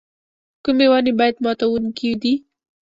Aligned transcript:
کومې 0.63 0.87
ونې 0.91 1.13
باد 1.19 1.35
ماتوونکي 1.43 2.11
دي؟ 2.21 2.33